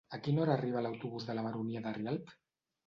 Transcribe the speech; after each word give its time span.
A 0.17 0.19
quina 0.27 0.41
hora 0.45 0.53
arriba 0.59 0.83
l'autobús 0.87 1.29
de 1.29 1.37
la 1.39 1.45
Baronia 1.51 1.87
de 1.87 1.97
Rialb? 2.01 2.37